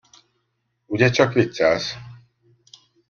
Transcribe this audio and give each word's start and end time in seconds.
Ugye 0.85 1.09
csak 1.09 1.33
viccelsz? 1.33 1.95